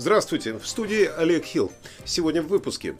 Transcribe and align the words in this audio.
Здравствуйте, 0.00 0.54
в 0.54 0.66
студии 0.66 1.04
Олег 1.04 1.44
Хилл. 1.44 1.70
Сегодня 2.06 2.40
в 2.40 2.46
выпуске. 2.46 2.96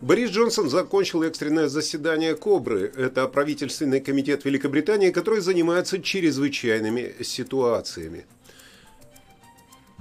Борис 0.00 0.30
Джонсон 0.30 0.70
закончил 0.70 1.22
экстренное 1.22 1.68
заседание 1.68 2.34
КОБРы. 2.34 2.90
Это 2.96 3.28
правительственный 3.28 4.00
комитет 4.00 4.46
Великобритании, 4.46 5.10
который 5.10 5.40
занимается 5.40 6.00
чрезвычайными 6.00 7.22
ситуациями. 7.22 8.24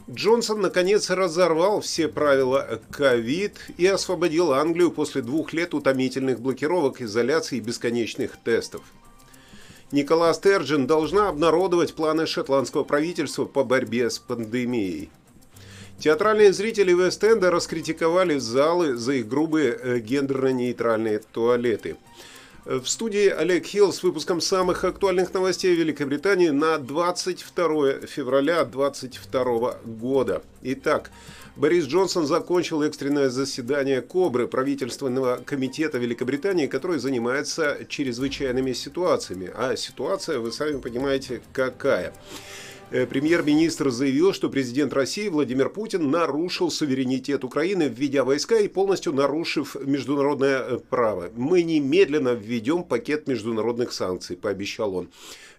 Джонсон 0.09 0.61
наконец 0.61 1.09
разорвал 1.09 1.81
все 1.81 2.07
правила 2.07 2.79
ковид 2.89 3.57
и 3.75 3.85
освободил 3.85 4.53
Англию 4.53 4.91
после 4.91 5.21
двух 5.21 5.51
лет 5.51 5.73
утомительных 5.73 6.39
блокировок, 6.39 7.01
изоляции 7.01 7.57
и 7.57 7.59
бесконечных 7.59 8.37
тестов. 8.37 8.83
Никола 9.91 10.33
Стерджин 10.33 10.87
должна 10.87 11.27
обнародовать 11.27 11.95
планы 11.95 12.25
шотландского 12.27 12.85
правительства 12.85 13.43
по 13.43 13.65
борьбе 13.65 14.09
с 14.09 14.19
пандемией. 14.19 15.09
Театральные 15.99 16.53
зрители 16.53 16.93
Вест-Энда 16.93 17.51
раскритиковали 17.51 18.37
залы 18.37 18.95
за 18.95 19.13
их 19.13 19.27
грубые 19.27 19.77
э, 19.77 19.99
гендерно-нейтральные 19.99 21.21
туалеты. 21.33 21.97
В 22.65 22.85
студии 22.85 23.27
Олег 23.27 23.65
Хилл 23.65 23.91
с 23.91 24.03
выпуском 24.03 24.39
самых 24.39 24.83
актуальных 24.85 25.33
новостей 25.33 25.75
Великобритании 25.75 26.49
на 26.49 26.77
22 26.77 28.05
февраля 28.07 28.63
2022 28.63 29.79
года. 29.83 30.41
Итак, 30.61 31.11
Борис 31.57 31.85
Джонсон 31.85 32.25
закончил 32.25 32.81
экстренное 32.83 33.29
заседание 33.29 34.01
КОБРы, 34.01 34.47
правительственного 34.47 35.41
комитета 35.43 35.97
Великобритании, 35.97 36.67
который 36.67 36.99
занимается 36.99 37.79
чрезвычайными 37.89 38.71
ситуациями. 38.71 39.51
А 39.53 39.75
ситуация, 39.75 40.39
вы 40.39 40.53
сами 40.53 40.79
понимаете, 40.79 41.41
какая. 41.51 42.13
Э, 42.91 43.05
премьер-министр 43.05 43.91
заявил, 43.91 44.33
что 44.33 44.49
президент 44.49 44.93
России 44.93 45.27
Владимир 45.27 45.69
Путин 45.69 46.09
нарушил 46.09 46.71
суверенитет 46.71 47.43
Украины, 47.43 47.83
введя 47.83 48.23
войска 48.23 48.57
и 48.57 48.67
полностью 48.67 49.13
нарушив 49.13 49.75
международное 49.75 50.59
э, 50.59 50.79
право. 50.89 51.29
Мы 51.35 51.61
немедленно 51.61 52.29
введем 52.29 52.83
пакет 52.83 53.27
международных 53.27 53.93
санкций, 53.93 54.37
пообещал 54.37 54.95
он. 54.95 55.09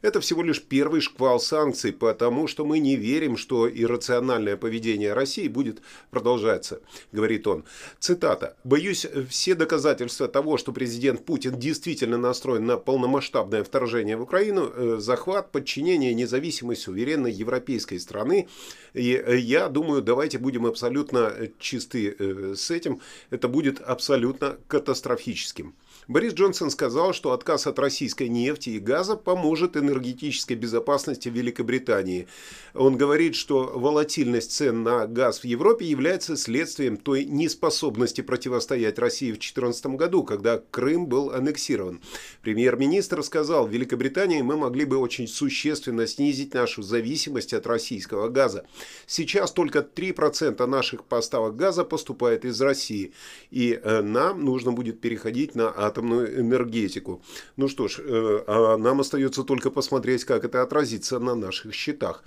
Это 0.02 0.20
всего 0.20 0.42
лишь 0.42 0.62
первый 0.62 1.00
шквал 1.00 1.40
санкций, 1.40 1.92
потому 1.92 2.46
что 2.46 2.64
мы 2.64 2.78
не 2.78 2.96
верим, 2.96 3.36
что 3.36 3.68
иррациональное 3.68 4.56
поведение 4.56 5.12
России 5.12 5.46
будет 5.46 5.82
продолжаться, 6.10 6.80
говорит 7.12 7.46
он. 7.46 7.64
Цитата. 7.98 8.56
«Боюсь, 8.64 9.06
все 9.28 9.54
доказательства 9.54 10.26
того, 10.26 10.56
что 10.56 10.72
президент 10.72 11.24
Путин 11.26 11.58
действительно 11.58 12.16
настроен 12.16 12.64
на 12.64 12.78
полномасштабное 12.78 13.62
вторжение 13.62 14.16
в 14.16 14.22
Украину, 14.22 14.70
э, 14.72 14.96
захват, 14.98 15.52
подчинение, 15.52 16.14
независимость 16.14 16.82
суверенной 16.82 17.32
европейской 17.32 17.98
страны, 17.98 18.48
и 18.94 19.12
э, 19.14 19.36
я 19.36 19.68
думаю, 19.68 20.02
давайте 20.02 20.38
будем 20.38 20.64
абсолютно 20.64 21.32
чисты 21.58 22.16
э, 22.18 22.54
с 22.56 22.70
этим, 22.70 23.00
это 23.30 23.48
будет 23.48 23.80
абсолютно 23.80 24.56
катастрофическим». 24.66 25.74
Борис 26.10 26.34
Джонсон 26.34 26.70
сказал, 26.70 27.12
что 27.12 27.30
отказ 27.30 27.68
от 27.68 27.78
российской 27.78 28.28
нефти 28.28 28.70
и 28.70 28.80
газа 28.80 29.14
поможет 29.14 29.76
энергетической 29.76 30.54
безопасности 30.54 31.28
Великобритании. 31.28 32.26
Он 32.74 32.96
говорит, 32.96 33.36
что 33.36 33.70
волатильность 33.76 34.50
цен 34.50 34.82
на 34.82 35.06
газ 35.06 35.38
в 35.38 35.44
Европе 35.44 35.86
является 35.86 36.36
следствием 36.36 36.96
той 36.96 37.24
неспособности 37.24 38.22
противостоять 38.22 38.98
России 38.98 39.28
в 39.28 39.38
2014 39.38 39.86
году, 39.94 40.24
когда 40.24 40.60
Крым 40.72 41.06
был 41.06 41.30
аннексирован. 41.30 42.00
Премьер-министр 42.42 43.22
сказал, 43.22 43.68
в 43.68 43.70
Великобритании 43.70 44.42
мы 44.42 44.56
могли 44.56 44.86
бы 44.86 44.96
очень 44.96 45.28
существенно 45.28 46.08
снизить 46.08 46.54
нашу 46.54 46.82
зависимость 46.82 47.54
от 47.54 47.68
российского 47.68 48.28
газа. 48.30 48.66
Сейчас 49.06 49.52
только 49.52 49.78
3% 49.78 50.66
наших 50.66 51.04
поставок 51.04 51.54
газа 51.54 51.84
поступает 51.84 52.44
из 52.44 52.60
России, 52.60 53.12
и 53.52 53.80
э, 53.80 54.02
нам 54.02 54.44
нужно 54.44 54.72
будет 54.72 55.00
переходить 55.00 55.54
на 55.54 55.68
атом 55.68 55.99
атомную 56.00 56.40
энергетику. 56.40 57.20
Ну 57.56 57.68
что 57.68 57.88
ж, 57.88 58.00
э, 58.00 58.44
а 58.46 58.76
нам 58.76 59.00
остается 59.00 59.44
только 59.44 59.70
посмотреть, 59.70 60.24
как 60.24 60.44
это 60.44 60.62
отразится 60.62 61.18
на 61.18 61.34
наших 61.34 61.74
счетах. 61.74 62.24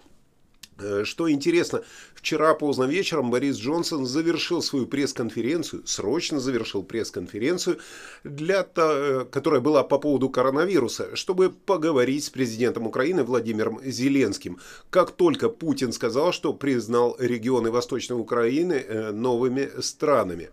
Э, 0.79 1.03
что 1.05 1.29
интересно, 1.29 1.83
вчера 2.15 2.53
поздно 2.53 2.85
вечером 2.85 3.31
Борис 3.31 3.57
Джонсон 3.57 4.05
завершил 4.05 4.61
свою 4.61 4.85
пресс-конференцию, 4.87 5.85
срочно 5.85 6.39
завершил 6.39 6.83
пресс-конференцию, 6.83 7.79
для, 8.23 8.67
э, 8.75 9.25
которая 9.31 9.61
была 9.61 9.83
по 9.83 9.99
поводу 9.99 10.29
коронавируса, 10.29 11.15
чтобы 11.15 11.49
поговорить 11.49 12.25
с 12.25 12.29
президентом 12.29 12.87
Украины 12.87 13.23
Владимиром 13.23 13.79
Зеленским. 13.83 14.59
Как 14.89 15.11
только 15.11 15.49
Путин 15.49 15.93
сказал, 15.93 16.31
что 16.31 16.53
признал 16.53 17.15
регионы 17.19 17.71
Восточной 17.71 18.19
Украины 18.19 18.73
э, 18.73 19.11
новыми 19.11 19.69
странами. 19.81 20.49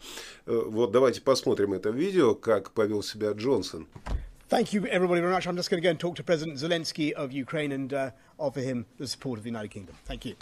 Вот 0.47 0.91
давайте 0.91 1.21
посмотрим 1.21 1.75
это 1.75 1.91
видео, 1.91 2.35
как 2.35 2.73
повел 2.73 3.03
себя 3.03 3.31
Джонсон. 3.33 3.87
Thank 4.50 4.74
you, 4.74 4.86
everybody, 4.86 5.22
very 5.22 5.34
much. 5.34 5.48
I'm 5.48 5.56
just 5.56 5.70
going 5.70 5.82
to 5.82 5.84
go 5.84 5.90
and 5.90 6.00
talk 6.00 6.16
to 6.18 6.24
President 6.24 6.58
Zelensky 6.58 7.12
of 7.14 7.32
Ukraine 7.32 7.72
and 7.72 7.92
uh, 7.94 8.12
offer 8.38 8.60
him 8.60 8.86
the 8.98 9.08
support 9.08 9.40
of 9.40 9.44
the 9.44 9.50
United 9.50 9.72
Kingdom. 9.72 9.96
Thank 10.06 10.26
you. 10.26 10.36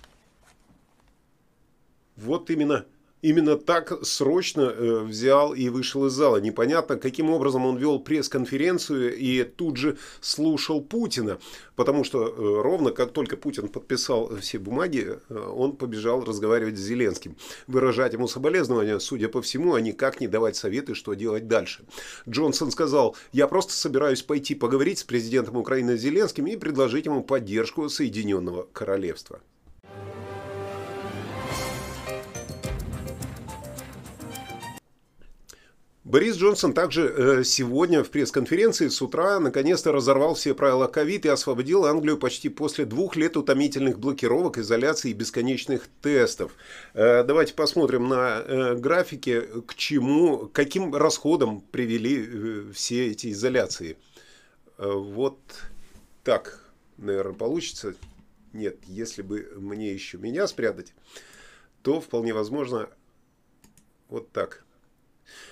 Вот 2.18 2.50
именно 2.50 2.86
именно 3.23 3.57
так 3.57 4.05
срочно 4.05 4.63
э, 4.63 5.01
взял 5.01 5.55
и 5.55 5.69
вышел 5.69 6.07
из 6.07 6.13
зала. 6.13 6.39
Непонятно, 6.39 6.97
каким 6.97 7.31
образом 7.31 7.67
он 7.67 7.77
вел 7.77 7.99
пресс-конференцию 7.99 9.17
и 9.17 9.45
тут 9.45 9.77
же 9.77 9.99
слушал 10.21 10.81
Путина. 10.81 11.39
Потому 11.77 12.05
что 12.05 12.27
э, 12.27 12.63
ровно 12.63 12.91
как 12.91 13.13
только 13.13 13.37
Путин 13.37 13.69
подписал 13.69 14.37
все 14.37 14.59
бумаги, 14.59 15.19
э, 15.29 15.39
он 15.39 15.77
побежал 15.77 16.25
разговаривать 16.25 16.77
с 16.77 16.81
Зеленским. 16.81 17.37
Выражать 17.67 18.13
ему 18.13 18.29
соболезнования, 18.29 18.99
судя 18.99 19.29
по 19.29 19.43
всему, 19.43 19.75
а 19.75 19.81
никак 19.81 20.21
не 20.21 20.29
давать 20.29 20.57
советы, 20.57 20.95
что 20.95 21.15
делать 21.15 21.49
дальше. 21.49 21.85
Джонсон 22.29 22.71
сказал, 22.71 23.17
я 23.33 23.47
просто 23.47 23.73
собираюсь 23.73 24.23
пойти 24.23 24.55
поговорить 24.55 24.99
с 24.99 25.05
президентом 25.05 25.57
Украины 25.57 25.97
Зеленским 25.97 26.47
и 26.47 26.57
предложить 26.57 27.07
ему 27.07 27.23
поддержку 27.23 27.89
Соединенного 27.89 28.67
Королевства. 28.73 29.41
Борис 36.09 36.37
Джонсон 36.39 36.73
также 36.73 37.07
э, 37.07 37.45
сегодня 37.45 38.03
в 38.03 38.09
пресс-конференции 38.09 38.89
с 38.89 39.03
утра 39.03 39.39
наконец-то 39.39 39.93
разорвал 39.93 40.35
все 40.35 40.55
правила 40.55 40.87
ковид 40.87 41.27
и 41.27 41.29
освободил 41.29 41.85
Англию 41.85 42.17
почти 42.17 42.49
после 42.49 42.87
двух 42.87 43.15
лет 43.15 43.37
утомительных 43.37 43.99
блокировок, 43.99 44.57
изоляции 44.57 45.11
и 45.11 45.13
бесконечных 45.13 45.87
тестов. 46.01 46.53
Э, 46.95 47.25
давайте 47.25 47.53
посмотрим 47.53 48.09
на 48.09 48.39
э, 48.41 48.75
графике, 48.77 49.43
к 49.43 49.75
чему, 49.75 50.49
каким 50.51 50.95
расходам 50.95 51.61
привели 51.61 52.73
все 52.73 53.09
эти 53.09 53.31
изоляции. 53.33 53.99
Вот 54.79 55.39
так, 56.25 56.65
наверное, 56.97 57.35
получится. 57.35 57.95
Нет, 58.55 58.79
если 58.87 59.21
бы 59.21 59.53
мне 59.59 59.93
еще 59.93 60.17
меня 60.17 60.47
спрятать, 60.47 60.95
то 61.83 62.01
вполне 62.01 62.33
возможно 62.33 62.89
вот 64.09 64.33
так. 64.33 64.65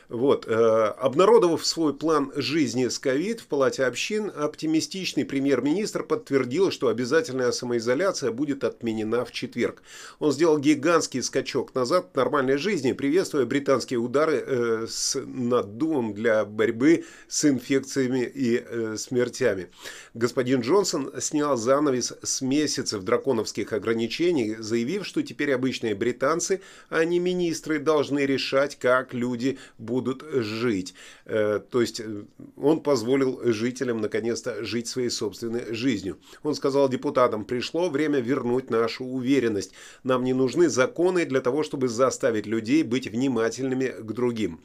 Вот. 0.08 0.46
Э, 0.46 0.94
обнародовав 0.98 1.66
свой 1.66 1.92
план 1.92 2.32
жизни 2.36 2.86
с 2.86 2.98
ковид 2.98 3.40
в 3.40 3.46
Палате 3.46 3.84
общин, 3.84 4.30
оптимистичный 4.34 5.24
премьер-министр 5.24 6.04
подтвердил, 6.04 6.70
что 6.70 6.88
обязательная 6.88 7.50
самоизоляция 7.50 8.30
будет 8.30 8.62
отменена 8.62 9.24
в 9.24 9.32
четверг. 9.32 9.82
Он 10.20 10.30
сделал 10.30 10.58
гигантский 10.58 11.22
скачок 11.22 11.74
назад 11.74 12.10
к 12.12 12.16
нормальной 12.16 12.56
жизни, 12.56 12.92
приветствуя 12.92 13.46
британские 13.46 13.98
удары 13.98 14.44
э, 14.46 14.86
с 14.88 15.20
наддувом 15.20 16.14
для 16.14 16.44
борьбы 16.44 17.04
с 17.26 17.44
инфекциями 17.44 18.30
и 18.32 18.64
э, 18.64 18.96
смертями. 18.96 19.70
Господин 20.14 20.60
Джонсон 20.60 21.12
снял 21.20 21.56
занавес 21.56 22.14
с 22.22 22.42
месяцев 22.42 23.02
драконовских 23.02 23.72
ограничений, 23.72 24.54
заявив, 24.58 25.04
что 25.04 25.22
теперь 25.22 25.52
обычные 25.52 25.96
британцы, 25.96 26.60
а 26.90 27.04
не 27.04 27.18
министры, 27.18 27.80
должны 27.80 28.20
решать, 28.20 28.78
как 28.78 29.12
люди 29.12 29.58
будут 29.78 29.95
будут 29.96 30.22
жить. 30.30 30.94
Э, 31.24 31.60
то 31.70 31.80
есть 31.80 32.00
э, 32.00 32.24
он 32.56 32.80
позволил 32.80 33.40
жителям 33.52 34.00
наконец-то 34.02 34.62
жить 34.62 34.88
своей 34.88 35.08
собственной 35.10 35.74
жизнью. 35.74 36.18
Он 36.42 36.54
сказал 36.54 36.88
депутатам, 36.90 37.46
пришло 37.46 37.88
время 37.88 38.20
вернуть 38.20 38.70
нашу 38.70 39.04
уверенность. 39.04 39.72
Нам 40.04 40.24
не 40.24 40.34
нужны 40.34 40.68
законы 40.68 41.24
для 41.24 41.40
того, 41.40 41.62
чтобы 41.62 41.88
заставить 41.88 42.46
людей 42.46 42.82
быть 42.82 43.08
внимательными 43.08 43.86
к 43.86 44.12
другим. 44.12 44.60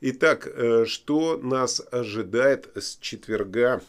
Итак, 0.00 0.48
э, 0.48 0.84
что 0.84 1.36
нас 1.36 1.80
ожидает 1.92 2.68
с 2.74 2.96
четверга? 3.00 3.80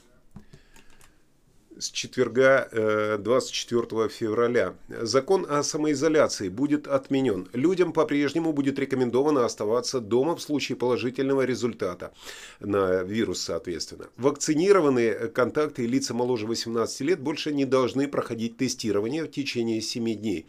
С 1.79 1.91
четверга 1.91 3.17
24 3.19 3.81
э, 3.91 4.09
февраля. 4.09 4.75
Закон 4.89 5.45
о 5.49 5.63
самоизоляции 5.63 6.49
будет 6.49 6.87
отменен. 6.87 7.47
Людям 7.53 7.93
по-прежнему 7.93 8.53
будет 8.53 8.79
рекомендовано 8.79 9.45
оставаться 9.45 9.99
дома 9.99 10.35
в 10.35 10.41
случае 10.41 10.75
положительного 10.75 11.43
результата 11.43 12.13
на 12.59 13.03
вирус, 13.03 13.41
соответственно. 13.41 14.05
Вакцинированные 14.17 15.29
контакты 15.29 15.83
и 15.83 15.87
лица 15.87 16.13
моложе 16.13 16.47
18 16.47 17.01
лет 17.01 17.19
больше 17.19 17.53
не 17.53 17.65
должны 17.65 18.07
проходить 18.07 18.57
тестирование 18.57 19.23
в 19.23 19.31
течение 19.31 19.81
7 19.81 20.13
дней. 20.15 20.47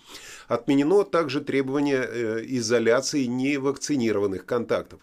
Отменено 0.48 1.04
также 1.04 1.40
требование 1.40 2.06
э, 2.06 2.42
изоляции 2.46 3.24
невакцинированных 3.24 4.46
контактов. 4.46 5.00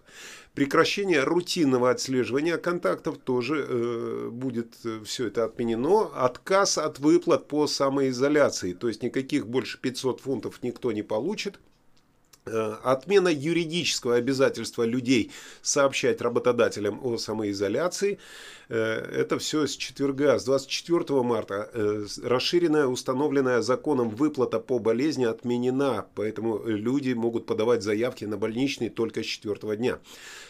Прекращение 0.53 1.23
рутинного 1.23 1.91
отслеживания 1.91 2.57
контактов 2.57 3.17
тоже 3.19 3.65
э, 3.67 4.29
будет 4.29 4.75
э, 4.83 5.01
все 5.05 5.27
это 5.27 5.45
отменено. 5.45 6.11
Отказ 6.13 6.77
от 6.77 6.99
выплат 6.99 7.47
по 7.47 7.67
самоизоляции, 7.67 8.73
то 8.73 8.89
есть 8.89 9.01
никаких 9.01 9.47
больше 9.47 9.79
500 9.79 10.19
фунтов 10.19 10.61
никто 10.61 10.91
не 10.91 11.03
получит. 11.03 11.59
Э, 12.43 12.75
отмена 12.83 13.27
юридического 13.27 14.15
обязательства 14.15 14.81
людей 14.81 15.31
сообщать 15.61 16.21
работодателям 16.21 16.99
о 17.03 17.19
самоизоляции. 17.19 18.17
Э, 18.67 18.75
это 18.75 19.37
все 19.37 19.67
с 19.67 19.75
четверга, 19.75 20.39
с 20.39 20.45
24 20.45 21.21
марта. 21.21 21.69
Э, 21.71 22.03
расширенная, 22.23 22.87
установленная 22.87 23.61
законом 23.61 24.09
выплата 24.09 24.59
по 24.59 24.79
болезни 24.79 25.23
отменена, 25.23 26.07
поэтому 26.15 26.63
люди 26.65 27.13
могут 27.13 27.45
подавать 27.45 27.83
заявки 27.83 28.25
на 28.25 28.37
больничный 28.37 28.89
только 28.89 29.21
с 29.21 29.27
четвертого 29.27 29.75
дня. 29.75 29.99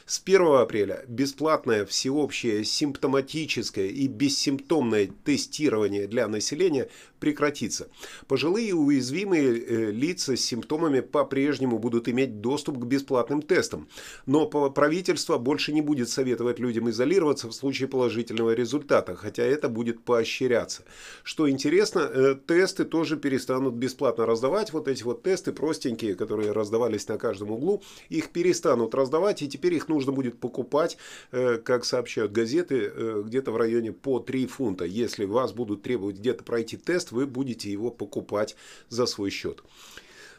С 0.05 0.21
1 0.23 0.61
апреля 0.61 1.03
бесплатное 1.09 1.85
всеобщее 1.85 2.63
симптоматическое 2.63 3.87
и 3.87 4.07
бессимптомное 4.07 5.09
тестирование 5.25 6.07
для 6.07 6.29
населения 6.29 6.87
прекратится. 7.21 7.87
Пожилые 8.27 8.69
и 8.69 8.73
уязвимые 8.73 9.53
э, 9.53 9.91
лица 9.91 10.35
с 10.35 10.41
симптомами 10.41 10.99
по-прежнему 11.01 11.77
будут 11.77 12.09
иметь 12.09 12.41
доступ 12.41 12.79
к 12.79 12.85
бесплатным 12.85 13.43
тестам, 13.43 13.87
но 14.25 14.47
правительство 14.47 15.37
больше 15.37 15.71
не 15.71 15.81
будет 15.81 16.09
советовать 16.09 16.59
людям 16.59 16.89
изолироваться 16.89 17.47
в 17.47 17.53
случае 17.53 17.87
положительного 17.87 18.53
результата, 18.53 19.15
хотя 19.15 19.43
это 19.43 19.69
будет 19.69 20.03
поощряться. 20.03 20.83
Что 21.23 21.47
интересно, 21.49 21.99
э, 21.99 22.35
тесты 22.47 22.85
тоже 22.85 23.17
перестанут 23.17 23.75
бесплатно 23.75 24.25
раздавать, 24.25 24.73
вот 24.73 24.87
эти 24.87 25.03
вот 25.03 25.21
тесты 25.21 25.53
простенькие, 25.53 26.15
которые 26.15 26.51
раздавались 26.51 27.07
на 27.07 27.19
каждом 27.19 27.51
углу, 27.51 27.83
их 28.09 28.29
перестанут 28.29 28.95
раздавать, 28.95 29.43
и 29.43 29.47
теперь 29.47 29.75
их 29.75 29.87
нужно 29.87 30.11
будет 30.11 30.39
покупать, 30.39 30.97
э, 31.31 31.57
как 31.57 31.85
сообщают 31.85 32.31
газеты, 32.31 32.91
где-то 33.25 33.51
в 33.51 33.57
районе 33.57 33.91
по 33.91 34.19
3 34.19 34.47
фунта. 34.47 34.85
Если 34.85 35.25
вас 35.25 35.53
будут 35.53 35.83
требовать 35.83 36.17
где-то 36.17 36.43
пройти 36.43 36.77
тест, 36.77 37.10
вы 37.11 37.25
будете 37.25 37.71
его 37.71 37.91
покупать 37.91 38.55
за 38.89 39.05
свой 39.05 39.29
счет. 39.29 39.63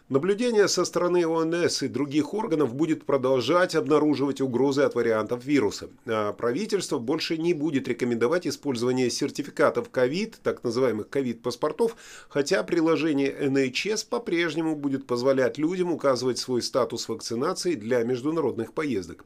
Наблюдение 0.08 0.68
со 0.68 0.84
стороны 0.84 1.24
ОНС 1.24 1.84
и 1.84 1.88
других 1.88 2.34
органов 2.34 2.74
будет 2.74 3.06
продолжать 3.06 3.74
обнаруживать 3.74 4.40
угрозы 4.40 4.82
от 4.82 4.94
вариантов 4.94 5.44
вируса. 5.44 5.88
А 6.06 6.32
правительство 6.32 6.98
больше 6.98 7.38
не 7.38 7.54
будет 7.54 7.88
рекомендовать 7.88 8.46
использование 8.46 9.10
сертификатов 9.10 9.90
COVID, 9.90 10.34
так 10.42 10.64
называемых 10.64 11.06
COVID-паспортов, 11.06 11.96
хотя 12.28 12.62
приложение 12.62 13.32
NHS 13.32 14.06
по-прежнему 14.08 14.76
будет 14.76 15.06
позволять 15.06 15.56
людям 15.56 15.92
указывать 15.92 16.38
свой 16.38 16.62
статус 16.62 17.08
вакцинации 17.08 17.74
для 17.74 18.02
международных 18.02 18.74
поездок. 18.74 19.24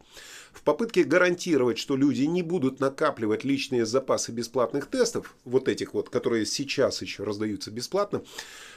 В 0.52 0.62
попытке 0.62 1.04
гарантировать, 1.04 1.78
что 1.78 1.96
люди 1.96 2.22
не 2.22 2.42
будут 2.42 2.80
накапливать 2.80 3.44
личные 3.44 3.84
запасы 3.84 4.32
бесплатных 4.32 4.86
тестов, 4.86 5.34
вот 5.44 5.68
этих 5.68 5.94
вот, 5.94 6.08
которые 6.10 6.46
сейчас 6.46 7.02
еще 7.02 7.24
раздаются 7.24 7.70
бесплатно, 7.70 8.22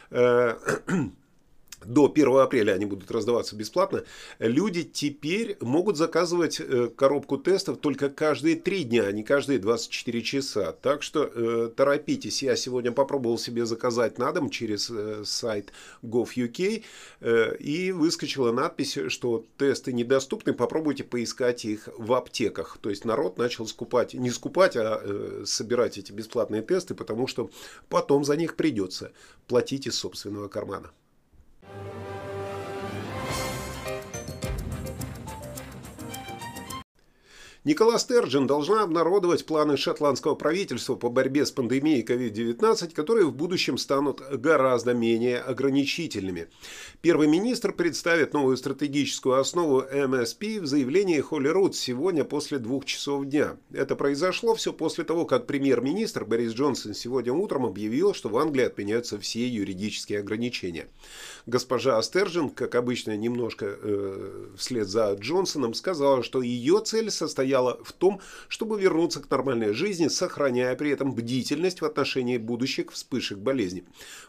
э, 0.10 0.56
до 1.86 2.12
1 2.12 2.38
апреля 2.38 2.74
они 2.74 2.86
будут 2.86 3.12
раздаваться 3.12 3.56
бесплатно, 3.56 4.04
люди 4.40 4.84
теперь 4.84 5.58
могут 5.62 5.98
заказывать 5.98 6.60
э, 6.60 6.90
коробку 6.96 7.38
тестов 7.38 7.78
только 7.78 8.10
каждые 8.10 8.56
3 8.56 8.84
дня, 8.84 9.04
а 9.04 9.12
не 9.12 9.24
каждые 9.24 9.60
24 9.60 10.22
часа. 10.22 10.72
Так 10.74 11.04
что 11.04 11.24
э, 11.24 11.70
торопитесь. 11.76 12.44
Я 12.44 12.56
сегодня 12.56 12.92
попробовал 12.92 13.38
себе 13.38 13.66
заказать 13.66 14.18
на 14.18 14.32
дом 14.32 14.50
через 14.50 14.90
э, 14.90 15.24
сайт 15.26 15.72
gov.uk 16.04 16.84
э, 17.22 17.56
и 17.58 17.92
выскочила 17.92 18.52
надпись, 18.52 18.98
что 19.08 19.46
тесты 19.58 19.94
недоступны, 19.94 20.54
попробуйте 20.54 21.04
поискать 21.04 21.66
их 21.66 21.90
в 21.98 22.14
аптеках. 22.14 22.78
То 22.82 22.90
есть 22.90 23.06
народ 23.06 23.38
начал 23.38 23.68
скупать, 23.68 24.14
не 24.14 24.32
скупать, 24.32 24.76
а 24.76 25.02
э, 25.02 25.44
собирать 25.46 25.98
эти 25.98 26.12
бесплатные 26.12 26.62
тесты, 26.62 26.96
потому 26.96 27.28
что 27.28 27.50
потом 27.90 28.24
за 28.24 28.36
них 28.36 28.56
придется 28.56 29.12
платить 29.48 29.88
из 29.88 29.96
собственного 29.96 30.48
кармана. 30.48 30.92
Никола 37.66 38.00
Стерджин 38.00 38.48
должна 38.48 38.84
обнародовать 38.84 39.46
планы 39.46 39.76
шотландского 39.76 40.36
правительства 40.36 40.96
по 40.96 41.10
борьбе 41.10 41.46
с 41.46 41.52
пандемией 41.52 42.06
COVID-19, 42.06 42.94
которые 42.94 43.26
в 43.26 43.36
будущем 43.36 43.78
станут 43.78 44.22
гораздо 44.22 44.94
менее 44.94 45.40
ограничительными. 45.40 46.48
Первый 47.02 47.28
министр 47.28 47.74
представит 47.74 48.34
новую 48.34 48.56
стратегическую 48.56 49.40
основу 49.40 49.82
МСП 49.82 50.44
в 50.62 50.68
заявлении 50.68 51.20
Холли 51.20 51.50
сегодня 51.74 52.24
после 52.24 52.60
двух 52.60 52.86
часов 52.86 53.26
дня. 53.26 53.58
Это 53.74 53.98
произошло 53.98 54.56
все 54.56 54.72
после 54.72 55.04
того, 55.04 55.26
как 55.26 55.46
премьер-министр 55.46 56.24
Борис 56.24 56.54
Джонсон 56.54 56.94
сегодня 56.94 57.34
утром 57.34 57.66
объявил, 57.66 58.14
что 58.14 58.30
в 58.30 58.38
Англии 58.38 58.64
отменяются 58.64 59.20
все 59.20 59.46
юридические 59.46 60.20
ограничения. 60.20 60.88
Госпожа 61.46 61.98
Стерджен, 61.98 62.50
как 62.50 62.76
обычно, 62.76 63.18
немножко 63.18 63.66
э, 63.68 64.48
вслед 64.58 64.88
за 64.88 65.14
Джонсоном, 65.14 65.74
сказала, 65.74 66.24
что 66.24 66.42
ее 66.42 66.82
цель 66.86 67.12
состояла 67.50 67.80
в 67.84 67.94
том, 67.94 68.22
чтобы 68.48 68.80
вернуться 68.80 69.20
к 69.22 69.30
нормальной 69.30 69.74
жизни, 69.74 70.08
сохраняя 70.08 70.76
при 70.76 70.92
этом 70.92 71.14
бдительность 71.14 71.82
в 71.82 71.86
отношении 71.86 72.38
будущих 72.38 72.92
вспышек 72.92 73.40
болезни. 73.40 73.84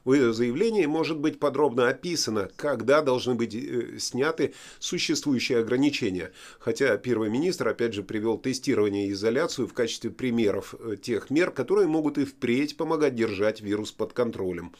В 0.05 0.15
ее 0.15 0.33
заявлении 0.33 0.87
может 0.87 1.19
быть 1.19 1.39
подробно 1.39 1.89
описано, 1.89 2.49
когда 2.57 3.03
должны 3.03 3.35
быть 3.35 3.55
э, 3.55 3.99
сняты 3.99 4.55
существующие 4.79 5.59
ограничения. 5.59 6.33
Хотя 6.59 6.97
первый 6.97 7.29
министр, 7.29 7.69
опять 7.69 7.95
же, 7.95 8.03
привел 8.03 8.39
тестирование 8.39 9.09
и 9.09 9.13
изоляцию 9.13 9.67
в 9.67 9.75
качестве 9.75 10.11
примеров 10.11 10.75
э, 10.79 10.97
тех 10.97 11.31
мер, 11.31 11.51
которые 11.51 11.89
могут 11.89 12.19
и 12.19 12.25
впредь 12.25 12.77
помогать 12.77 13.15
держать 13.15 13.61
вирус 13.61 13.93
под 13.93 14.13
контролем. 14.13 14.73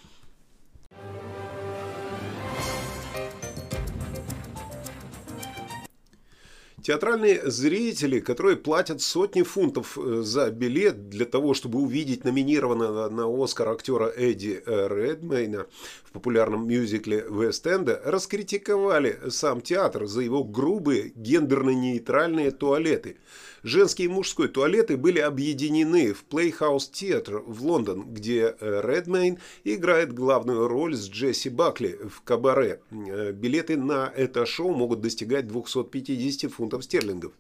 Театральные 6.83 7.51
зрители, 7.51 8.21
которые 8.21 8.57
платят 8.57 9.03
сотни 9.03 9.43
фунтов 9.43 9.99
э, 9.99 10.23
за 10.23 10.51
билет 10.51 11.09
для 11.09 11.27
того, 11.27 11.53
чтобы 11.53 11.81
увидеть 11.81 12.25
номинированного 12.25 13.09
на 13.09 13.27
Оскар 13.43 13.69
актера 13.69 14.07
Эдди 14.07 14.63
э, 14.65 14.89
Редмейна 14.89 15.67
в 16.05 16.13
популярном 16.13 16.67
мюзикле 16.67 17.27
Вест-Энда, 17.29 18.01
раскритиковали 18.05 19.19
сам 19.31 19.61
театр 19.61 20.07
за 20.07 20.23
его 20.23 20.43
грубые 20.43 21.13
гендерно-нейтральные 21.15 22.51
туалеты– 22.51 23.17
Женский 23.63 24.05
и 24.05 24.09
мужской 24.09 24.49
туалеты 24.49 24.97
были 24.97 25.19
объединены 25.19 26.15
в 26.15 26.25
Playhouse 26.29 26.91
Theatre 26.93 27.43
в 27.47 27.63
Лондон, 27.65 28.05
где 28.13 28.57
Редмейн 28.61 29.39
играет 29.65 30.15
главную 30.15 30.67
роль 30.67 30.95
с 30.95 31.09
Джесси 31.09 31.51
Бакли 31.51 31.99
в 32.09 32.23
«Кабаре». 32.23 32.81
Э, 32.91 33.33
билеты 33.33 33.77
на 33.77 34.11
это 34.17 34.47
шоу 34.47 34.75
могут 34.75 35.01
достигать 35.01 35.47
250 35.47 36.51
фунтов 36.51 36.85
стерлингов. 36.85 37.33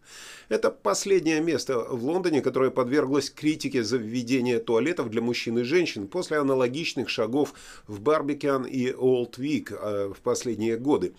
Это 0.51 0.71
последнее 0.71 1.41
место 1.41 1.79
в 1.79 2.05
Лондоне, 2.05 2.43
которое 2.43 2.71
подверглось 2.71 3.31
критике 3.31 3.83
за 3.83 3.97
введение 3.97 4.59
туалетов 4.59 5.09
для 5.09 5.23
мужчин 5.23 5.59
и 5.59 5.63
женщин 5.63 6.07
после 6.07 6.39
аналогичных 6.39 7.09
шагов 7.09 7.55
в 7.87 8.01
Барбикан 8.01 8.65
и 8.65 8.93
Олд 8.93 9.39
Вик 9.39 9.73
э, 9.73 10.13
в 10.15 10.21
последние 10.21 10.77
годы. 10.77 11.15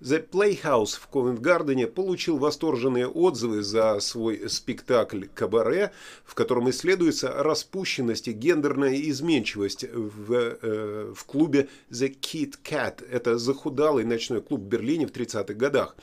The 0.00 0.28
Playhouse 0.28 0.98
в 1.00 1.08
Ковент-Гардене 1.08 1.88
получил 1.88 2.38
восторженные 2.38 3.08
отзывы 3.08 3.62
за 3.62 3.98
свой 4.00 4.48
спектакль 4.48 5.24
«Кабаре», 5.34 5.92
в 6.24 6.34
котором 6.34 6.70
исследуется 6.70 7.32
распущенность 7.32 8.28
и 8.28 8.32
гендерная 8.32 8.94
изменчивость 9.10 9.84
в, 9.92 10.32
э, 10.32 11.12
в 11.14 11.24
клубе 11.24 11.68
The 11.90 12.16
Kit 12.16 12.54
Kat. 12.62 13.04
Это 13.10 13.38
захудалый 13.38 14.04
ночной 14.04 14.40
клуб 14.40 14.60
в 14.60 14.68
Берлине 14.68 15.06
в 15.06 15.10
30-х 15.10 15.54
годах. 15.54 15.96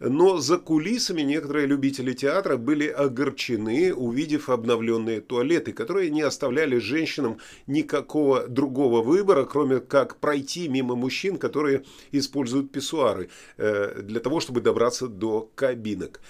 Но 0.00 0.38
за 0.38 0.58
кулисами 0.58 1.22
некоторые 1.22 1.66
любители 1.66 2.12
театра 2.12 2.56
были 2.56 2.86
огорчены, 2.86 3.92
увидев 3.94 4.48
обновленные 4.48 5.20
туалеты, 5.20 5.72
которые 5.72 6.10
не 6.10 6.22
оставляли 6.22 6.78
женщинам 6.78 7.38
никакого 7.66 8.46
другого 8.46 9.02
выбора, 9.02 9.44
кроме 9.44 9.80
как 9.80 10.16
пройти 10.16 10.68
мимо 10.68 10.94
мужчин, 10.94 11.36
которые 11.36 11.84
используют 12.12 12.70
писсуары 12.70 13.28
э, 13.56 14.02
для 14.02 14.20
того, 14.20 14.40
чтобы 14.40 14.60
добраться 14.60 15.08
до 15.08 15.50
кабинок. 15.54 16.20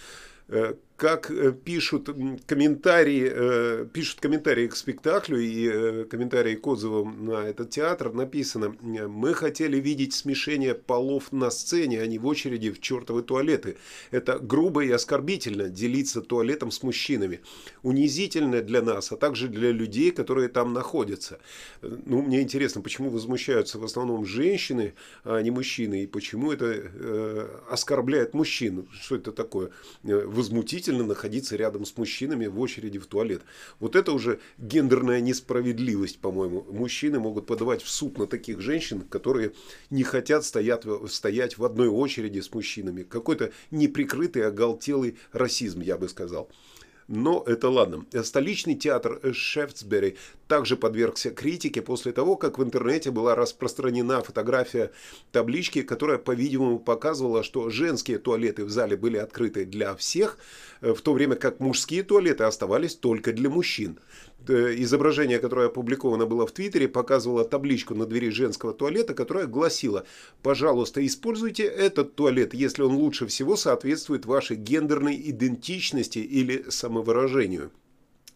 Как 0.99 1.31
э, 1.31 1.53
пишут 1.53 2.11
комментарии, 2.45 3.31
э, 3.33 3.87
пишут 3.93 4.19
комментарии 4.19 4.67
к 4.67 4.75
спектаклю 4.75 5.39
и 5.39 5.69
э, 5.73 6.05
комментарии 6.11 6.57
к 6.57 6.67
отзывам 6.67 7.25
на 7.25 7.45
этот 7.45 7.71
театр, 7.71 8.13
написано, 8.13 8.75
мы 8.81 9.33
хотели 9.33 9.77
видеть 9.79 10.13
смешение 10.13 10.75
полов 10.75 11.31
на 11.31 11.51
сцене, 11.51 12.03
а 12.03 12.07
не 12.09 12.19
в 12.19 12.27
очереди 12.27 12.73
в 12.73 12.81
чертовы 12.81 13.23
туалеты. 13.23 13.77
Это 14.11 14.41
грубо 14.41 14.85
и 14.85 14.91
оскорбительно 14.91 15.69
делиться 15.69 16.21
туалетом 16.21 16.73
с 16.73 16.83
мужчинами. 16.83 17.43
Унизительно 17.85 18.61
для 18.61 18.83
нас, 18.83 19.13
а 19.13 19.17
также 19.17 19.47
для 19.47 19.71
людей, 19.71 20.11
которые 20.11 20.49
там 20.49 20.73
находятся. 20.73 21.39
Ну, 21.81 22.23
мне 22.23 22.43
интересно, 22.43 22.81
почему 22.81 23.09
возмущаются 23.11 23.79
в 23.79 23.85
основном 23.85 24.27
женщины, 24.27 24.95
а 25.23 25.41
не 25.43 25.53
мужчины, 25.53 26.03
и 26.03 26.07
почему 26.09 26.51
это 26.51 26.65
э, 26.75 27.49
оскорбляет 27.71 28.35
мужчин. 28.35 28.89
Что 29.01 29.15
это 29.15 29.31
такое? 29.31 29.71
Возмутительно 30.03 30.88
действительно 30.89 31.07
находиться 31.07 31.57
рядом 31.57 31.85
с 31.85 31.97
мужчинами 31.97 32.47
в 32.47 32.59
очереди 32.61 32.99
в 32.99 33.07
туалет. 33.07 33.43
Вот 33.79 33.95
это 33.95 34.13
уже 34.13 34.41
гендерная 34.57 35.21
несправедливость, 35.21 36.19
по-моему. 36.19 36.67
Мужчины 36.71 37.19
могут 37.19 37.47
подавать 37.47 37.83
в 37.83 37.89
суд 37.89 38.19
на 38.19 38.27
таких 38.27 38.61
женщин, 38.61 39.03
которые 39.03 39.53
не 39.91 40.03
хотят 40.03 40.45
стоять, 40.45 40.85
стоять 41.09 41.59
в 41.59 41.65
одной 41.65 41.89
очереди 41.89 42.41
с 42.41 42.53
мужчинами. 42.55 43.03
Какой-то 43.03 43.53
неприкрытый, 43.71 44.47
оголтелый 44.47 45.17
расизм, 45.33 45.81
я 45.83 45.99
бы 45.99 46.09
сказал. 46.09 46.49
Но 47.09 47.43
это 47.47 47.71
ладно. 47.71 48.05
Столичный 48.23 48.75
театр 48.75 49.19
Шефтсбери 49.33 50.19
также 50.47 50.77
подвергся 50.77 51.31
критике 51.31 51.81
после 51.81 52.13
того, 52.13 52.37
как 52.37 52.59
в 52.59 52.63
интернете 52.63 53.11
была 53.11 53.35
распространена 53.35 54.23
фотография 54.23 54.93
таблички, 55.33 55.81
которая, 55.81 56.19
по-видимому, 56.19 56.79
показывала, 56.79 57.43
что 57.43 57.71
женские 57.71 58.19
туалеты 58.19 58.67
в 58.67 58.71
зале 58.71 58.95
были 58.99 59.17
открыты 59.17 59.65
для 59.65 59.97
всех, 59.97 60.39
э, 60.83 60.93
в 60.93 61.01
то 61.01 61.15
время 61.15 61.37
как 61.37 61.61
мужские 61.61 62.03
туалеты 62.03 62.45
оставались 62.45 62.95
только 62.95 63.33
для 63.33 63.49
мужчин. 63.49 63.99
Э, 64.49 64.75
изображение, 64.79 65.39
которое 65.39 65.67
опубликовано 65.67 66.27
было 66.27 66.47
в 66.47 66.53
Твиттере, 66.53 66.89
показывало 66.89 67.45
табличку 67.45 67.95
на 67.95 68.07
двери 68.07 68.31
женского 68.31 68.73
туалета, 68.73 69.15
которая 69.15 69.47
гласила 69.47 70.05
«Пожалуйста, 70.43 71.05
используйте 71.05 71.65
этот 71.65 72.15
туалет, 72.15 72.55
если 72.55 72.83
он 72.83 72.95
лучше 72.95 73.27
всего 73.27 73.57
соответствует 73.57 74.27
вашей 74.27 74.57
гендерной 74.57 75.17
идентичности 75.17 76.21
или 76.21 76.65
самовыражению». 76.71 77.71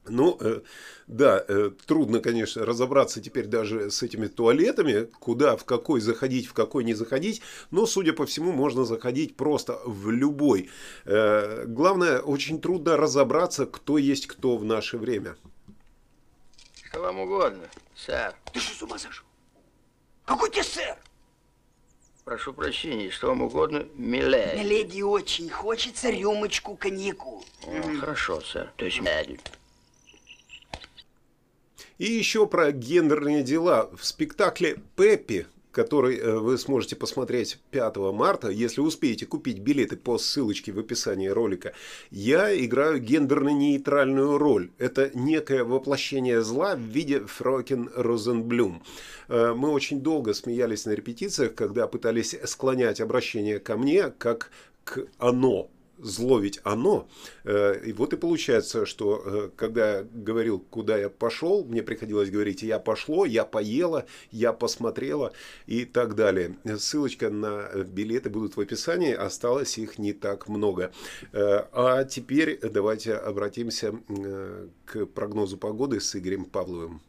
Ну, 0.08 0.36
э, 0.40 0.60
да, 1.06 1.44
э, 1.46 1.70
трудно, 1.86 2.18
конечно, 2.18 2.66
разобраться 2.66 3.20
теперь 3.20 3.46
даже 3.46 3.90
с 3.90 4.02
этими 4.02 4.26
туалетами, 4.26 5.08
куда, 5.20 5.56
в 5.56 5.64
какой 5.64 6.00
заходить, 6.00 6.46
в 6.46 6.52
какой 6.52 6.82
не 6.82 6.94
заходить, 6.94 7.40
но, 7.70 7.86
судя 7.86 8.12
по 8.12 8.26
всему, 8.26 8.50
можно 8.52 8.84
заходить 8.84 9.36
просто 9.36 9.78
в 9.84 10.10
любой. 10.10 10.70
Главное, 11.04 12.18
очень 12.18 12.60
трудно 12.60 12.96
разобраться, 12.96 13.64
кто 13.64 13.96
есть 13.96 14.26
кто 14.26 14.56
в 14.56 14.64
наше 14.64 14.98
время. 14.98 15.36
Что 16.92 17.00
вам 17.00 17.20
угодно, 17.20 17.70
сэр? 17.96 18.34
Ты 18.52 18.60
что, 18.60 18.74
с 18.74 18.82
ума 18.82 18.98
сошел? 18.98 19.24
Какой 20.26 20.50
тебе 20.50 20.62
сэр? 20.62 20.94
Прошу 22.22 22.52
прощения, 22.52 23.10
что 23.10 23.28
вам 23.28 23.40
угодно, 23.40 23.86
миледи? 23.94 24.58
Миледи 24.58 25.00
очень 25.00 25.48
хочется 25.48 26.10
рюмочку 26.10 26.76
коньяку. 26.76 27.42
О, 27.66 27.96
Хорошо, 27.98 28.42
сэр. 28.42 28.70
То 28.76 28.84
есть 28.84 29.00
миледи. 29.00 29.40
И 31.96 32.04
еще 32.04 32.46
про 32.46 32.70
гендерные 32.72 33.42
дела. 33.42 33.88
В 33.96 34.04
спектакле 34.04 34.76
«Пеппи» 34.94 35.46
который 35.72 36.18
э, 36.18 36.38
вы 36.38 36.58
сможете 36.58 36.94
посмотреть 36.94 37.58
5 37.70 37.96
марта, 38.12 38.48
если 38.48 38.80
успеете 38.80 39.26
купить 39.26 39.58
билеты 39.58 39.96
по 39.96 40.18
ссылочке 40.18 40.70
в 40.70 40.78
описании 40.78 41.28
ролика, 41.28 41.72
я 42.10 42.54
играю 42.54 43.00
гендерно-нейтральную 43.00 44.38
роль. 44.38 44.70
Это 44.78 45.10
некое 45.14 45.64
воплощение 45.64 46.42
зла 46.42 46.76
в 46.76 46.80
виде 46.80 47.20
Фрокен 47.20 47.90
Розенблюм. 47.96 48.82
Э, 49.28 49.54
мы 49.56 49.70
очень 49.70 50.00
долго 50.00 50.34
смеялись 50.34 50.84
на 50.84 50.90
репетициях, 50.92 51.54
когда 51.54 51.86
пытались 51.88 52.36
склонять 52.44 53.00
обращение 53.00 53.58
ко 53.58 53.76
мне 53.76 54.10
как 54.10 54.50
к 54.84 55.06
«оно», 55.18 55.70
зловить 56.02 56.60
оно. 56.64 57.08
Э, 57.44 57.80
и 57.84 57.92
вот 57.92 58.12
и 58.12 58.16
получается, 58.16 58.84
что 58.86 59.22
э, 59.24 59.50
когда 59.56 60.02
говорил, 60.02 60.58
куда 60.58 60.98
я 60.98 61.08
пошел, 61.08 61.64
мне 61.64 61.82
приходилось 61.82 62.30
говорить, 62.30 62.62
я 62.62 62.78
пошло, 62.78 63.24
я 63.24 63.44
поела, 63.44 64.06
я 64.30 64.52
посмотрела 64.52 65.32
и 65.66 65.84
так 65.84 66.14
далее. 66.14 66.56
Ссылочка 66.78 67.30
на 67.30 67.68
билеты 67.84 68.30
будут 68.30 68.56
в 68.56 68.60
описании, 68.60 69.12
осталось 69.12 69.78
их 69.78 69.98
не 69.98 70.12
так 70.12 70.48
много. 70.48 70.92
Э, 71.32 71.64
а 71.72 72.04
теперь 72.04 72.58
давайте 72.60 73.14
обратимся 73.14 73.94
к 74.84 75.06
прогнозу 75.06 75.56
погоды 75.56 76.00
с 76.00 76.16
Игорем 76.16 76.44
Павловым. 76.44 77.00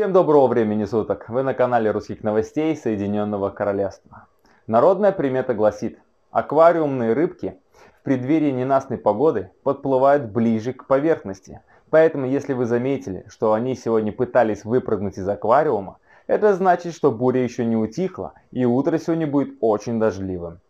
Всем 0.00 0.14
доброго 0.14 0.46
времени 0.46 0.86
суток! 0.86 1.28
Вы 1.28 1.42
на 1.42 1.52
канале 1.52 1.90
русских 1.90 2.22
новостей 2.22 2.74
Соединенного 2.74 3.50
Королевства. 3.50 4.28
Народная 4.66 5.12
примета 5.12 5.52
гласит, 5.52 5.98
аквариумные 6.30 7.12
рыбки 7.12 7.58
в 8.00 8.04
преддверии 8.04 8.50
ненастной 8.50 8.96
погоды 8.96 9.50
подплывают 9.62 10.32
ближе 10.32 10.72
к 10.72 10.86
поверхности. 10.86 11.60
Поэтому 11.90 12.24
если 12.24 12.54
вы 12.54 12.64
заметили, 12.64 13.26
что 13.28 13.52
они 13.52 13.74
сегодня 13.74 14.10
пытались 14.10 14.64
выпрыгнуть 14.64 15.18
из 15.18 15.28
аквариума, 15.28 15.98
это 16.26 16.54
значит, 16.54 16.94
что 16.94 17.12
буря 17.12 17.44
еще 17.44 17.66
не 17.66 17.76
утихла 17.76 18.32
и 18.52 18.64
утро 18.64 18.96
сегодня 18.96 19.26
будет 19.26 19.58
очень 19.60 20.00
дождливым. 20.00 20.60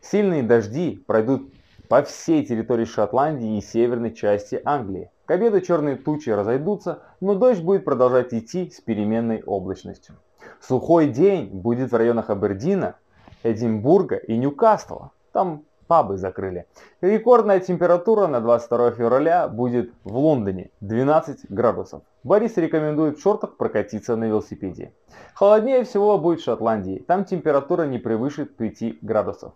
Сильные 0.00 0.42
дожди 0.42 1.00
пройдут 1.06 1.48
по 1.88 2.02
всей 2.02 2.44
территории 2.44 2.86
Шотландии 2.86 3.56
и 3.56 3.60
северной 3.60 4.12
части 4.12 4.60
Англии. 4.64 5.12
К 5.30 5.34
обеду 5.34 5.60
черные 5.60 5.94
тучи 5.94 6.28
разойдутся, 6.28 7.02
но 7.20 7.36
дождь 7.36 7.62
будет 7.62 7.84
продолжать 7.84 8.34
идти 8.34 8.68
с 8.68 8.80
переменной 8.80 9.44
облачностью. 9.46 10.16
Сухой 10.60 11.06
день 11.06 11.46
будет 11.50 11.92
в 11.92 11.94
районах 11.94 12.30
Абердина, 12.30 12.96
Эдинбурга 13.44 14.16
и 14.16 14.36
Ньюкасла. 14.36 15.12
Там 15.30 15.62
пабы 15.86 16.16
закрыли. 16.16 16.66
Рекордная 17.00 17.60
температура 17.60 18.26
на 18.26 18.40
22 18.40 18.90
февраля 18.90 19.46
будет 19.46 19.92
в 20.02 20.16
Лондоне 20.16 20.70
12 20.80 21.48
градусов. 21.48 22.02
Борис 22.24 22.56
рекомендует 22.56 23.18
в 23.18 23.22
шортах 23.22 23.56
прокатиться 23.56 24.16
на 24.16 24.24
велосипеде. 24.24 24.92
Холоднее 25.34 25.84
всего 25.84 26.18
будет 26.18 26.40
в 26.40 26.44
Шотландии. 26.44 27.04
Там 27.06 27.24
температура 27.24 27.84
не 27.84 27.98
превышит 27.98 28.56
5 28.56 29.00
градусов. 29.00 29.52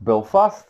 Белфаст 0.00 0.66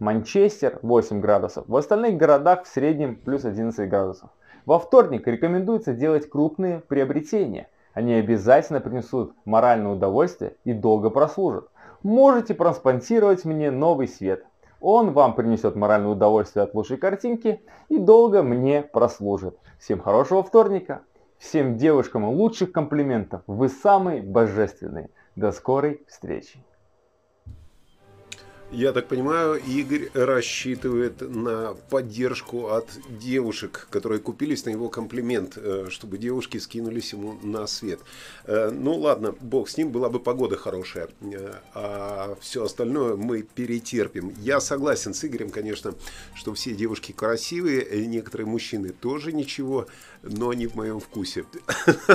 Манчестер 0.00 0.78
8 0.80 1.20
градусов, 1.20 1.66
в 1.68 1.76
остальных 1.76 2.16
городах 2.16 2.64
в 2.64 2.68
среднем 2.68 3.16
плюс 3.16 3.44
11 3.44 3.86
градусов. 3.90 4.30
Во 4.64 4.78
вторник 4.78 5.26
рекомендуется 5.26 5.92
делать 5.92 6.28
крупные 6.30 6.80
приобретения. 6.80 7.68
Они 7.92 8.14
обязательно 8.14 8.80
принесут 8.80 9.34
моральное 9.44 9.92
удовольствие 9.92 10.56
и 10.64 10.72
долго 10.72 11.10
прослужат. 11.10 11.68
Можете 12.02 12.54
проспонсировать 12.54 13.44
мне 13.44 13.70
новый 13.70 14.08
свет. 14.08 14.46
Он 14.80 15.12
вам 15.12 15.34
принесет 15.34 15.76
моральное 15.76 16.12
удовольствие 16.12 16.62
от 16.62 16.74
лучшей 16.74 16.96
картинки 16.96 17.60
и 17.90 17.98
долго 17.98 18.42
мне 18.42 18.80
прослужит. 18.80 19.58
Всем 19.78 20.00
хорошего 20.00 20.42
вторника. 20.42 21.02
Всем 21.36 21.76
девушкам 21.76 22.26
лучших 22.26 22.72
комплиментов. 22.72 23.42
Вы 23.46 23.68
самые 23.68 24.22
божественные. 24.22 25.10
До 25.36 25.52
скорой 25.52 26.02
встречи. 26.08 26.64
Я 28.72 28.92
так 28.92 29.08
понимаю, 29.08 29.60
Игорь 29.60 30.10
рассчитывает 30.14 31.22
на 31.22 31.74
поддержку 31.90 32.68
от 32.68 32.86
девушек, 33.08 33.88
которые 33.90 34.20
купились 34.20 34.64
на 34.64 34.70
его 34.70 34.88
комплимент, 34.88 35.54
э, 35.56 35.88
чтобы 35.90 36.18
девушки 36.18 36.58
скинулись 36.58 37.12
ему 37.12 37.36
на 37.42 37.66
свет. 37.66 37.98
Э, 38.44 38.70
ну 38.70 38.94
ладно, 38.94 39.34
бог 39.40 39.68
с 39.68 39.76
ним, 39.76 39.90
была 39.90 40.08
бы 40.08 40.20
погода 40.20 40.56
хорошая, 40.56 41.08
э, 41.20 41.52
а 41.74 42.36
все 42.40 42.64
остальное 42.64 43.16
мы 43.16 43.42
перетерпим. 43.42 44.32
Я 44.38 44.60
согласен 44.60 45.14
с 45.14 45.24
Игорем, 45.24 45.50
конечно, 45.50 45.92
что 46.34 46.54
все 46.54 46.72
девушки 46.72 47.10
красивые, 47.10 48.06
некоторые 48.06 48.46
мужчины 48.46 48.90
тоже 48.90 49.32
ничего, 49.32 49.88
но 50.22 50.52
не 50.52 50.68
в 50.68 50.76
моем 50.76 51.00
вкусе. 51.00 51.44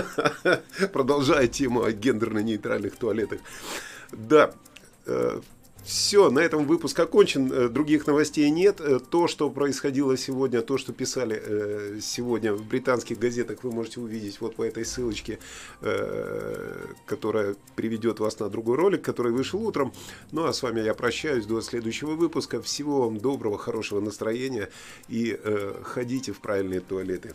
Продолжая 0.94 1.50
тему 1.50 1.84
о 1.84 1.92
гендерно-нейтральных 1.92 2.96
туалетах. 2.96 3.42
Да, 4.14 4.54
все, 5.86 6.32
на 6.32 6.40
этом 6.40 6.66
выпуск 6.66 7.00
окончен. 7.00 7.52
Э, 7.52 7.70
других 7.70 8.08
новостей 8.08 8.50
нет. 8.50 8.82
Э, 8.82 9.00
то, 9.00 9.28
что 9.28 9.52
происходило 9.52 10.18
сегодня, 10.18 10.64
то, 10.64 10.80
что 10.80 10.94
писали 10.94 11.40
э, 11.40 12.00
сегодня 12.02 12.54
в 12.54 12.66
британских 12.68 13.20
газетах, 13.20 13.64
вы 13.64 13.72
можете 13.72 14.00
увидеть 14.00 14.42
вот 14.42 14.56
по 14.56 14.64
этой 14.64 14.84
ссылочке, 14.84 15.38
которая 17.06 17.56
приведет 17.76 18.20
вас 18.20 18.40
на 18.40 18.50
другой 18.50 18.78
ролик, 18.78 19.04
который 19.04 19.32
вышел 19.32 19.62
утром. 19.62 19.94
Ну 20.32 20.46
а 20.46 20.54
с 20.54 20.64
вами 20.64 20.82
я 20.82 20.96
прощаюсь 20.96 21.46
до 21.46 21.62
следующего 21.62 22.16
выпуска. 22.16 22.62
Всего 22.62 23.02
вам 23.02 23.20
доброго, 23.20 23.58
хорошего 23.58 24.00
настроения 24.00 24.70
и 25.08 25.40
ходите 25.84 26.32
в 26.32 26.40
правильные 26.40 26.80
туалеты. 26.80 27.34